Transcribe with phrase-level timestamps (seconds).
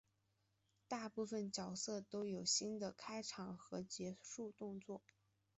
[0.87, 5.03] 大部分的角色都有新的开场和结束动作。